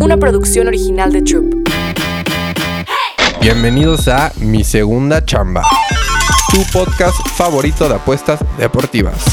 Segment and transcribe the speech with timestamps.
[0.00, 1.54] una producción original de Troop.
[3.40, 5.62] Bienvenidos a Mi Segunda Chamba,
[6.50, 9.31] tu podcast favorito de apuestas deportivas.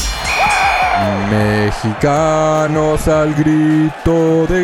[1.30, 4.62] Mexicanos al grito de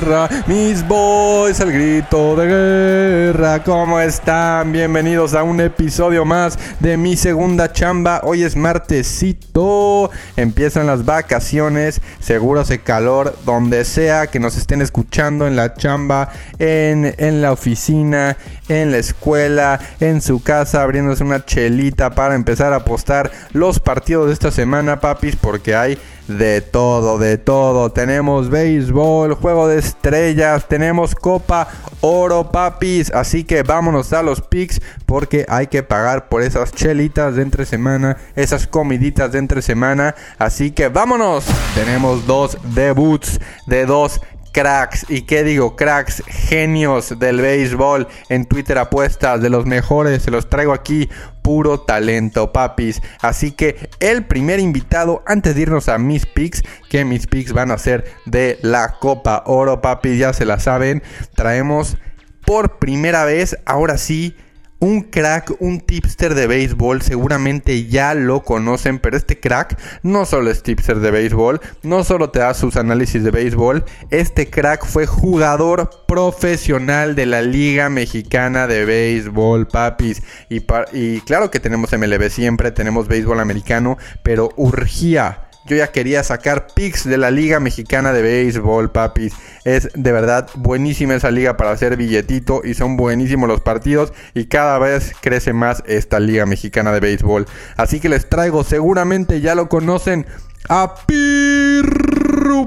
[0.00, 4.70] guerra, mis boys al grito de guerra, ¿cómo están?
[4.70, 8.20] Bienvenidos a un episodio más de mi segunda chamba.
[8.22, 15.48] Hoy es martesito, empiezan las vacaciones, seguro hace calor, donde sea que nos estén escuchando
[15.48, 16.30] en la chamba,
[16.60, 18.36] en, en la oficina,
[18.68, 24.28] en la escuela, en su casa, abriéndose una chelita para empezar a apostar los partidos
[24.28, 27.90] de esta semana, papis, porque hay de todo, de todo.
[27.90, 31.68] Tenemos béisbol, juego de estrellas, tenemos Copa
[32.02, 33.10] Oro, papis.
[33.12, 37.64] Así que vámonos a los picks porque hay que pagar por esas chelitas de entre
[37.64, 40.14] semana, esas comiditas de entre semana.
[40.38, 41.46] Así que vámonos.
[41.74, 44.20] Tenemos dos debuts de dos
[44.58, 45.06] cracks.
[45.08, 45.76] ¿Y qué digo?
[45.76, 50.24] Cracks, genios del béisbol en Twitter apuestas, de los mejores.
[50.24, 51.08] Se los traigo aquí.
[51.42, 53.00] Puro talento, papis.
[53.20, 57.70] Así que el primer invitado, antes de irnos a mis picks, que mis picks van
[57.70, 61.04] a ser de la Copa Oro, papis, ya se la saben.
[61.36, 61.96] Traemos
[62.44, 64.36] por primera vez, ahora sí,
[64.80, 70.50] un crack, un tipster de béisbol, seguramente ya lo conocen, pero este crack no solo
[70.50, 75.06] es tipster de béisbol, no solo te da sus análisis de béisbol, este crack fue
[75.06, 80.22] jugador profesional de la Liga Mexicana de Béisbol, papis.
[80.48, 86.68] Y, claro que tenemos MLB siempre, tenemos béisbol americano, pero urgía yo ya quería sacar
[86.74, 89.34] picks de la Liga Mexicana de Béisbol, papis.
[89.64, 94.46] Es de verdad buenísima esa liga para hacer billetito y son buenísimos los partidos y
[94.46, 97.46] cada vez crece más esta Liga Mexicana de Béisbol.
[97.76, 100.26] Así que les traigo, seguramente ya lo conocen,
[100.68, 102.58] a Pirrupix,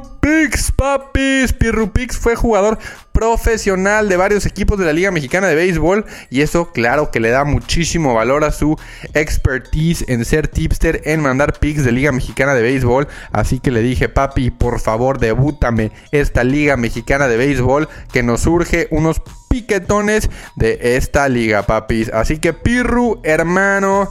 [0.72, 1.54] papis.
[1.54, 2.80] Pirrupix fue jugador
[3.12, 7.30] profesional de varios equipos de la Liga Mexicana de Béisbol y eso claro que le
[7.30, 8.78] da muchísimo valor a su
[9.14, 13.08] expertise en ser tipster, en mandar picks de Liga Mexicana de Béisbol.
[13.32, 18.42] Así que le dije, papi, por favor, debútame esta Liga Mexicana de Béisbol que nos
[18.42, 22.10] surge unos piquetones de esta liga, papis.
[22.10, 24.10] Así que Pirru, hermano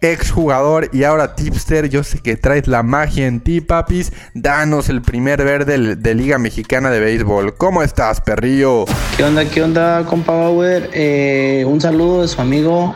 [0.00, 1.88] exjugador y ahora tipster.
[1.88, 4.12] Yo sé que traes la magia en ti, papis.
[4.34, 7.54] Danos el primer verde de Liga Mexicana de Béisbol.
[7.56, 8.84] ¿Cómo estás, perrillo?
[9.16, 10.90] ¿Qué onda, qué onda, compa Bauer?
[10.92, 12.94] Eh, un saludo de su amigo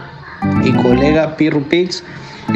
[0.65, 2.05] y colega Pirru Pix.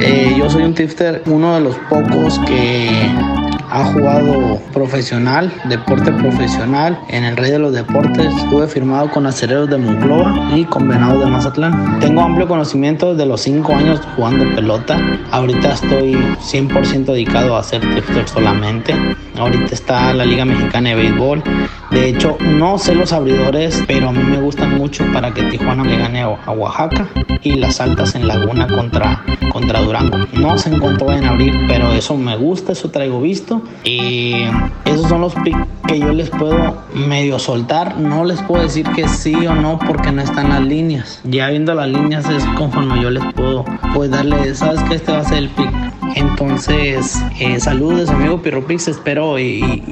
[0.01, 3.38] Eh, yo soy un tipster, uno de los pocos que
[3.71, 8.27] ha jugado profesional, deporte profesional en el Rey de los Deportes.
[8.35, 11.99] Estuve firmado con Acereros de Monclova y con Venados de Mazatlán.
[12.01, 14.99] Tengo amplio conocimiento de los 5 años jugando pelota.
[15.31, 18.95] Ahorita estoy 100% dedicado a hacer tipster solamente.
[19.37, 21.43] Ahorita está la Liga Mexicana de Béisbol.
[21.91, 25.85] De hecho, no sé los abridores, pero a mí me gustan mucho para que Tijuana
[25.85, 27.09] le gane a Oaxaca
[27.43, 30.19] y las altas en Laguna contra, contra Durango.
[30.35, 33.58] No se encontró en abrir, pero eso me gusta, eso traigo visto.
[33.85, 34.45] Y
[34.85, 37.99] esos son los picks que yo les puedo medio soltar.
[37.99, 41.21] No les puedo decir que sí o no porque no están las líneas.
[41.25, 43.65] Ya viendo las líneas es conforme yo les puedo
[43.95, 45.73] pues darle, sabes que este va a ser el pick.
[46.15, 49.83] Entonces, eh, saludos amigo Pirropix, espero y,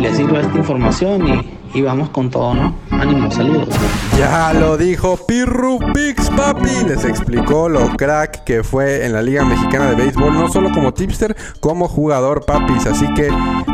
[0.00, 1.28] les sirva esta información
[1.74, 2.74] y, y, vamos con todo, ¿no?
[3.00, 3.68] Ánimo, saludos.
[4.18, 6.84] Ya lo dijo Pirru Pix, papi.
[6.86, 10.92] Les explicó lo crack que fue en la Liga Mexicana de Béisbol, no solo como
[10.92, 12.84] tipster, como jugador, papis.
[12.86, 13.30] Así que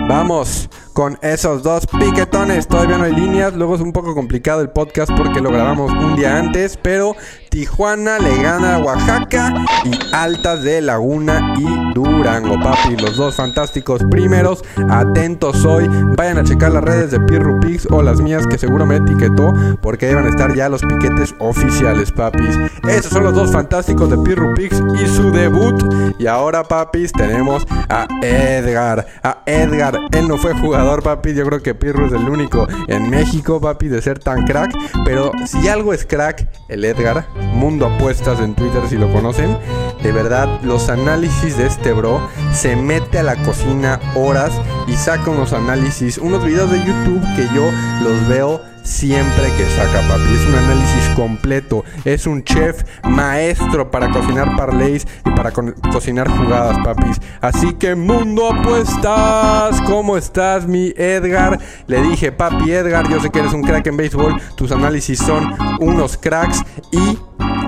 [0.09, 2.67] vamos con esos dos piquetones.
[2.69, 6.17] Todavía no hay líneas, luego es un poco complicado el podcast porque lo grabamos un
[6.17, 7.15] día antes, pero
[7.51, 12.97] Tijuana le gana a Oaxaca y Altas de Laguna y Durango, papi.
[12.97, 14.63] Los dos fantásticos primeros.
[14.91, 15.89] Atentos hoy.
[16.17, 19.55] Vayan a checar las redes de Pirru Pix o las mías que seguro me etiquetó
[19.81, 22.59] porque ahí van a estar ya los piquetes oficiales, papis.
[22.89, 25.83] Esos son los dos fantásticos de Pirru Pix y su debut.
[26.19, 29.07] Y ahora, papis, tenemos a Edgar.
[29.23, 29.96] A Edgar.
[30.13, 31.35] Él no fue jugador, papi.
[31.35, 34.73] Yo creo que Pirru es el único en México, papi, de ser tan crack.
[35.05, 39.57] Pero si algo es crack, el Edgar Mundo Apuestas en Twitter si lo conocen.
[40.03, 44.53] De verdad, los análisis de este bro se mete a la cocina horas
[44.87, 47.71] y saca unos análisis, unos videos de YouTube que yo
[48.03, 50.35] los veo siempre que saca, papi.
[50.35, 51.85] Es un análisis completo.
[52.05, 57.21] Es un chef maestro para cocinar parlays y para cocinar jugadas, papis.
[57.41, 59.81] Así que mundo apuestas.
[59.83, 61.59] ¿Cómo estás, mi Edgar?
[61.87, 64.41] Le dije, papi Edgar, yo sé que eres un crack en béisbol.
[64.57, 67.19] Tus análisis son unos cracks y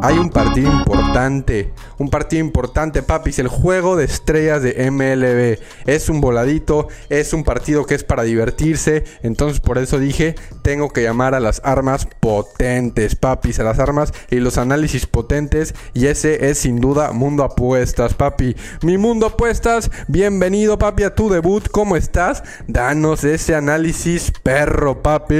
[0.03, 1.73] hay un partido importante.
[1.99, 3.39] Un partido importante, papis.
[3.39, 5.59] El juego de estrellas de MLB.
[5.87, 6.89] Es un voladito.
[7.09, 9.05] Es un partido que es para divertirse.
[9.23, 13.59] Entonces por eso dije, tengo que llamar a las armas potentes, papis.
[13.59, 15.75] A las armas y los análisis potentes.
[15.95, 18.57] Y ese es sin duda Mundo Apuestas, papi.
[18.83, 21.69] Mi Mundo Apuestas, bienvenido, papi, a tu debut.
[21.71, 22.43] ¿Cómo estás?
[22.67, 25.35] Danos ese análisis perro, papi.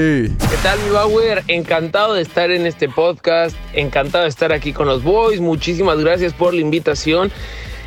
[0.49, 1.43] ¿Qué tal, mi Bauer?
[1.47, 3.55] Encantado de estar en este podcast.
[3.73, 5.39] Encantado de estar aquí con los boys.
[5.39, 7.31] Muchísimas gracias por la invitación.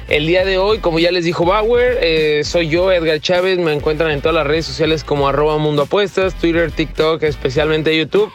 [0.09, 3.59] El día de hoy, como ya les dijo Bauer, eh, soy yo, Edgar Chávez.
[3.59, 8.31] Me encuentran en todas las redes sociales como arroba mundo apuestas, Twitter, TikTok, especialmente YouTube.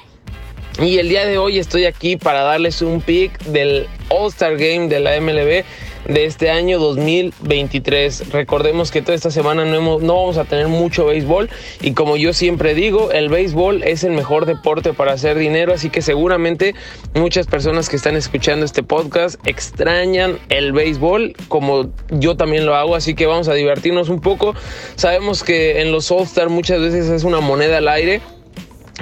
[0.79, 4.99] Y el día de hoy estoy aquí para darles un pick del All-Star Game de
[4.99, 5.63] la MLB
[6.05, 8.31] de este año 2023.
[8.31, 11.49] Recordemos que toda esta semana no, no vamos a tener mucho béisbol
[11.81, 15.89] y como yo siempre digo, el béisbol es el mejor deporte para hacer dinero, así
[15.89, 16.75] que seguramente
[17.13, 22.95] muchas personas que están escuchando este podcast extrañan el béisbol como yo también lo hago,
[22.95, 24.55] así que vamos a divertirnos un poco.
[24.95, 28.21] Sabemos que en los All-Star muchas veces es una moneda al aire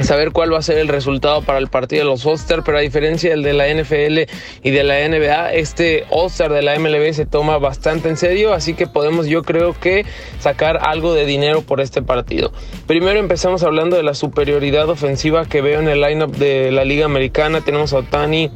[0.03, 2.81] saber cuál va a ser el resultado para el partido de los All-Star, pero a
[2.81, 4.29] diferencia del de la NFL
[4.63, 8.73] y de la NBA, este All-Star de la MLB se toma bastante en serio, así
[8.73, 10.05] que podemos yo creo que
[10.39, 12.51] sacar algo de dinero por este partido.
[12.87, 17.05] Primero empezamos hablando de la superioridad ofensiva que veo en el lineup de la Liga
[17.05, 18.51] Americana, tenemos a Otani,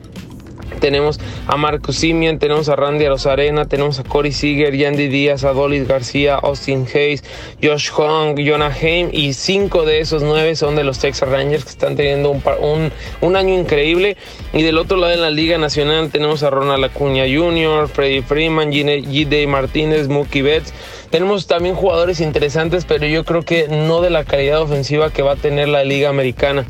[0.79, 5.87] tenemos a Marcus Simian, tenemos a Randy Rosarena, tenemos a Corey Seager, Yandy Díaz, Adolis
[5.87, 7.23] García, Austin Hayes,
[7.61, 11.71] Josh Hong, Jonah Haim y cinco de esos nueve son de los Texas Rangers que
[11.71, 14.17] están teniendo un, un, año increíble.
[14.53, 18.71] Y del otro lado en la Liga Nacional tenemos a Ronald Acuña Jr., Freddy Freeman,
[18.71, 19.47] G.D.
[19.47, 20.73] Martínez, Mookie Betts.
[21.09, 25.33] Tenemos también jugadores interesantes, pero yo creo que no de la calidad ofensiva que va
[25.33, 26.65] a tener la Liga Americana.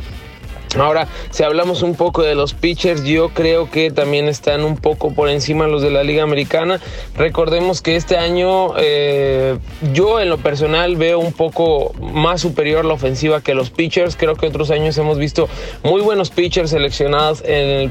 [0.78, 5.12] Ahora, si hablamos un poco de los pitchers, yo creo que también están un poco
[5.14, 6.80] por encima los de la Liga Americana.
[7.18, 9.58] Recordemos que este año eh,
[9.94, 14.16] yo en lo personal veo un poco más superior la ofensiva que los pitchers.
[14.16, 15.50] Creo que otros años hemos visto
[15.84, 17.42] muy buenos pitchers seleccionados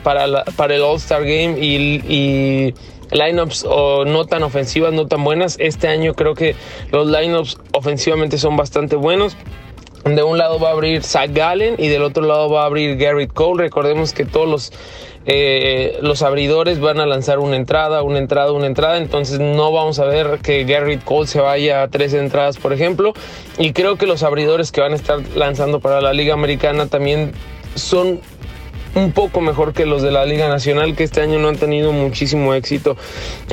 [0.05, 2.75] para, el All-Star Game y,
[3.11, 5.57] lineups no tan ofensivas, no tan buenas.
[5.59, 6.55] Este año creo que
[6.93, 9.37] los lineups ofensivamente son bastante buenos.
[10.05, 12.97] De un lado va a abrir Zach Gallen y del otro lado va a abrir
[12.97, 13.63] Garrett Cole.
[13.65, 14.73] Recordemos que todos los,
[15.27, 18.99] eh, los abridores van a lanzar una entrada, una entrada, una entrada.
[18.99, 23.13] Entonces no vamos a ver que Garrett Cole se vaya a tres entradas, por ejemplo.
[23.59, 27.33] Y creo que los abridores que van a estar lanzando para la Liga Americana también
[27.75, 28.21] son
[28.95, 31.93] un poco mejor que los de la Liga Nacional, que este año no han tenido
[31.93, 32.97] muchísimo éxito.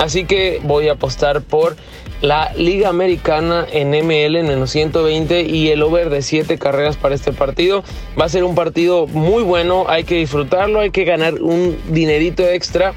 [0.02, 1.76] Así que voy a apostar por
[2.22, 7.16] la Liga Americana en ML en menos 120 y el over de 7 carreras para
[7.16, 7.84] este partido.
[8.20, 12.44] Va a ser un partido muy bueno, hay que disfrutarlo, hay que ganar un dinerito
[12.44, 12.94] extra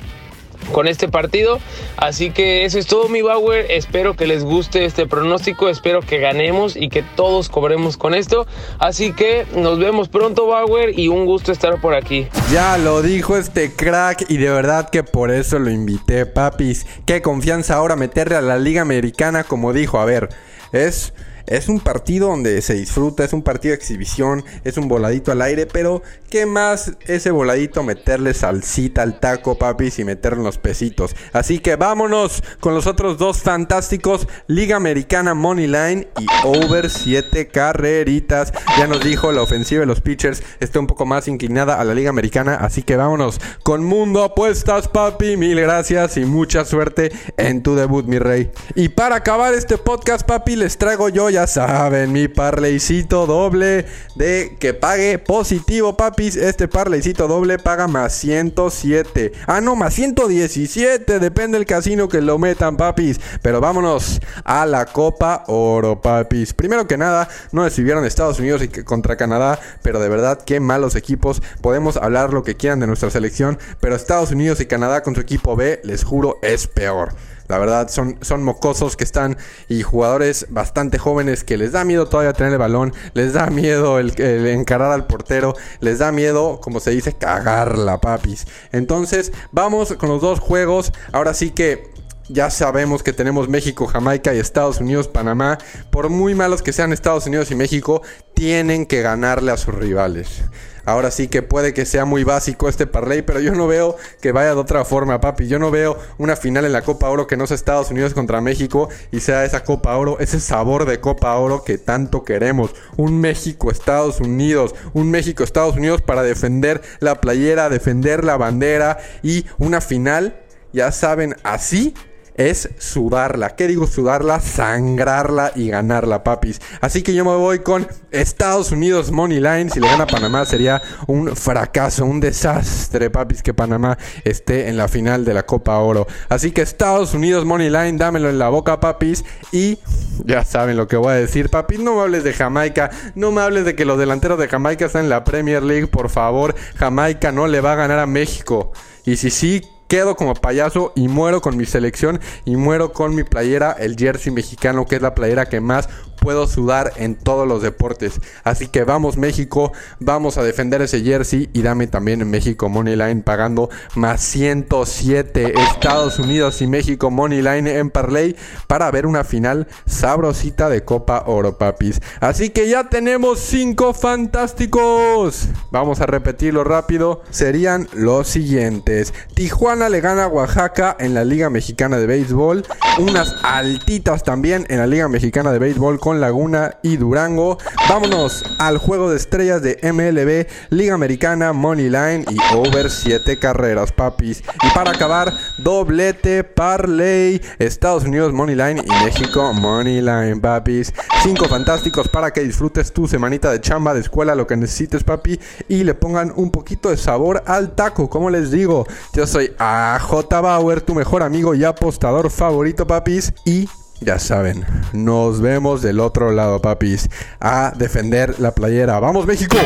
[0.72, 1.58] con este partido.
[1.96, 3.66] Así que eso es todo mi Bauer.
[3.70, 5.68] Espero que les guste este pronóstico.
[5.68, 8.46] Espero que ganemos y que todos cobremos con esto.
[8.78, 12.28] Así que nos vemos pronto Bauer y un gusto estar por aquí.
[12.52, 16.86] Ya lo dijo este crack y de verdad que por eso lo invité, papis.
[17.06, 19.98] Qué confianza ahora meterle a la liga americana como dijo.
[19.98, 20.28] A ver,
[20.72, 21.12] es
[21.48, 25.42] es un partido donde se disfruta, es un partido de exhibición, es un voladito al
[25.42, 31.16] aire, pero ¿qué más ese voladito meterle salsita al taco, papis, y meterle los pesitos?
[31.32, 37.48] Así que vámonos con los otros dos fantásticos, Liga Americana Money Line y Over 7
[37.48, 38.52] carreritas.
[38.78, 41.94] Ya nos dijo la ofensiva de los pitchers está un poco más inclinada a la
[41.94, 45.36] Liga Americana, así que vámonos con Mundo Apuestas, papi.
[45.36, 48.50] Mil gracias y mucha suerte en tu debut, mi rey.
[48.74, 53.86] Y para acabar este podcast, papi, les traigo yo ya ya saben, mi parleycito doble
[54.16, 56.34] de que pague positivo, papis.
[56.34, 59.30] Este parleycito doble paga más 107.
[59.46, 61.20] Ah, no, más 117.
[61.20, 63.20] Depende del casino que lo metan, papis.
[63.40, 66.52] Pero vámonos a la Copa Oro, papis.
[66.54, 70.96] Primero que nada, no decidieron Estados Unidos y contra Canadá, pero de verdad, qué malos
[70.96, 71.40] equipos.
[71.62, 75.20] Podemos hablar lo que quieran de nuestra selección, pero Estados Unidos y Canadá con su
[75.20, 77.14] equipo B, les juro, es peor.
[77.48, 79.36] La verdad, son, son mocosos que están
[79.68, 83.98] y jugadores bastante jóvenes que les da miedo todavía tener el balón, les da miedo
[83.98, 84.12] el,
[84.46, 88.46] encarar al portero, les da miedo, como se dice, cagarla, papis.
[88.72, 90.92] Entonces, vamos con los dos juegos.
[91.12, 91.90] Ahora sí que
[92.30, 95.56] Ya sabemos que tenemos México, Jamaica y Estados Unidos, Panamá.
[95.90, 98.02] Por muy malos que sean Estados Unidos y México,
[98.34, 100.42] tienen que ganarle a sus rivales.
[100.84, 104.32] Ahora sí que puede que sea muy básico este parlay, pero yo no veo que
[104.32, 105.46] vaya de otra forma, papi.
[105.46, 108.42] Yo no veo una final en la Copa Oro que no sea Estados Unidos contra
[108.42, 112.74] México y sea esa Copa Oro, ese sabor de Copa Oro que tanto queremos.
[112.96, 119.80] Un México-Estados Unidos, un México-Estados Unidos para defender la playera, defender la bandera y una
[119.80, 120.40] final,
[120.72, 121.94] ya saben, así
[122.38, 123.56] es sudarla.
[123.56, 124.40] ¿Qué digo sudarla?
[124.40, 126.60] Sangrarla y ganarla, papis.
[126.80, 129.70] Así que yo me voy con Estados Unidos Money Line.
[129.70, 134.86] Si le gana Panamá sería un fracaso, un desastre, papis, que Panamá esté en la
[134.86, 136.06] final de la Copa Oro.
[136.28, 139.24] Así que Estados Unidos Money Line, dámelo en la boca, papis.
[139.50, 139.78] Y
[140.24, 141.80] ya saben lo que voy a decir, papis.
[141.80, 142.90] No me hables de Jamaica.
[143.16, 145.88] No me hables de que los delanteros de Jamaica están en la Premier League.
[145.88, 148.70] Por favor, Jamaica no le va a ganar a México.
[149.04, 153.24] Y si sí, quedo como payaso y muero con mi selección y muero con mi
[153.24, 157.62] playera, el jersey mexicano, que es la playera que más puedo sudar en todos los
[157.62, 158.20] deportes.
[158.44, 163.22] Así que vamos México, vamos a defender ese jersey y dame también en México Moneyline
[163.22, 170.68] pagando más 107 Estados Unidos y México Moneyline en Parlay para ver una final sabrosita
[170.68, 172.00] de Copa Oro, papis.
[172.20, 175.48] Así que ya tenemos 5 fantásticos.
[175.70, 177.22] Vamos a repetirlo rápido.
[177.30, 179.14] Serían los siguientes.
[179.34, 182.64] Tijuana le gana a Oaxaca en la Liga Mexicana de Béisbol.
[182.98, 187.58] Unas altitas también en la Liga Mexicana de Béisbol con Laguna y Durango.
[187.86, 193.92] Vámonos al juego de estrellas de MLB, Liga Americana, Money Line y over 7 carreras,
[193.92, 194.42] papis.
[194.62, 200.94] Y para acabar, doblete, parlay, Estados Unidos Money Line y México Money Line, papis.
[201.22, 205.38] Cinco fantásticos para que disfrutes tu semanita de chamba, de escuela, lo que necesites, papi.
[205.68, 208.86] Y le pongan un poquito de sabor al taco, como les digo.
[209.12, 213.34] Yo soy AJ Bauer, tu mejor amigo y apostador favorito, papis.
[213.44, 213.68] Y
[214.00, 217.08] ya saben, nos vemos del otro lado, papis.
[217.40, 218.98] A defender la playera.
[219.00, 219.56] ¡Vamos, México!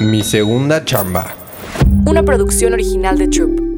[0.00, 1.34] Mi segunda chamba.
[2.06, 3.69] Una producción original de Troop.